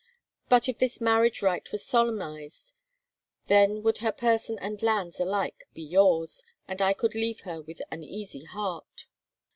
But, 0.49 0.67
if 0.67 0.79
this 0.79 0.99
marriage 0.99 1.43
rite 1.43 1.71
were 1.71 1.77
solemnized, 1.77 2.73
then 3.45 3.83
would 3.83 3.99
her 3.99 4.11
person 4.11 4.57
and 4.57 4.81
lands 4.81 5.19
alike 5.19 5.65
be 5.75 5.83
yours, 5.83 6.43
and 6.67 6.81
I 6.81 6.93
could 6.93 7.13
leave 7.13 7.41
her 7.41 7.61
with 7.61 7.83
an 7.91 8.01
easy 8.03 8.45
heart." 8.45 9.05